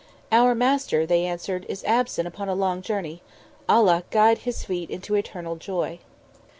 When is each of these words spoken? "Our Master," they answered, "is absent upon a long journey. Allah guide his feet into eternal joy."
"Our 0.31 0.55
Master," 0.55 1.05
they 1.05 1.25
answered, 1.27 1.63
"is 1.69 1.83
absent 1.83 2.27
upon 2.27 2.49
a 2.49 2.55
long 2.55 2.81
journey. 2.81 3.21
Allah 3.69 4.01
guide 4.09 4.39
his 4.39 4.63
feet 4.63 4.89
into 4.89 5.13
eternal 5.13 5.57
joy." 5.57 5.99